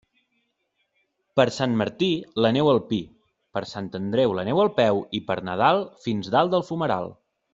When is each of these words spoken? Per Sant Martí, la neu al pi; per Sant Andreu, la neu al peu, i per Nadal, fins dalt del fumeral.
Per 1.39 1.45
Sant 1.57 1.75
Martí, 1.81 2.07
la 2.45 2.51
neu 2.57 2.71
al 2.71 2.81
pi; 2.93 2.99
per 3.57 3.63
Sant 3.73 3.91
Andreu, 4.01 4.33
la 4.41 4.47
neu 4.49 4.63
al 4.65 4.73
peu, 4.81 5.03
i 5.21 5.23
per 5.29 5.39
Nadal, 5.51 5.85
fins 6.07 6.33
dalt 6.37 6.57
del 6.57 6.69
fumeral. 6.73 7.15